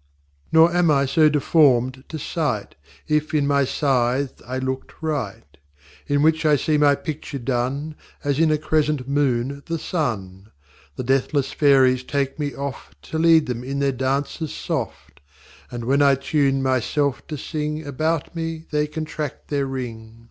[0.00, 2.74] VIII Nor am I so deform'd to sight,
[3.06, 5.58] If in my Sithe I looked right;
[6.06, 10.52] In which I see my Picture done, As in a crescent Moon the Sun.
[10.96, 15.20] The deathless Fairyes take me oft To lead them in their Danses soft:
[15.70, 20.30] And, when I tune my self to sing, About me they contract their Ring.